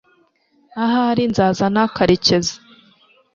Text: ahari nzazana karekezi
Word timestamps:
ahari 0.83 1.23
nzazana 1.31 1.81
karekezi 1.95 2.55